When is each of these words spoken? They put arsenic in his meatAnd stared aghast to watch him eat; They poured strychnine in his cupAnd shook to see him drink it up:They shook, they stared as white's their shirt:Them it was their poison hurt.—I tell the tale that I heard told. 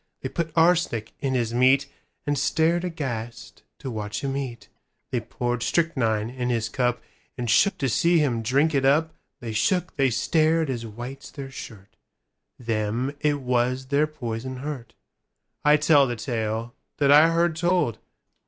They 0.21 0.29
put 0.29 0.51
arsenic 0.55 1.13
in 1.19 1.35
his 1.35 1.53
meatAnd 1.53 2.35
stared 2.35 2.83
aghast 2.83 3.61
to 3.77 3.91
watch 3.91 4.23
him 4.23 4.35
eat; 4.35 4.67
They 5.11 5.19
poured 5.19 5.61
strychnine 5.61 6.27
in 6.31 6.49
his 6.49 6.69
cupAnd 6.69 7.49
shook 7.49 7.77
to 7.77 7.87
see 7.87 8.17
him 8.17 8.41
drink 8.41 8.73
it 8.73 8.83
up:They 8.83 9.51
shook, 9.53 9.95
they 9.97 10.09
stared 10.09 10.71
as 10.71 10.87
white's 10.87 11.29
their 11.29 11.51
shirt:Them 11.51 13.13
it 13.19 13.41
was 13.41 13.89
their 13.89 14.07
poison 14.07 14.55
hurt.—I 14.57 15.77
tell 15.77 16.07
the 16.07 16.15
tale 16.15 16.73
that 16.97 17.11
I 17.11 17.29
heard 17.29 17.55
told. 17.55 17.99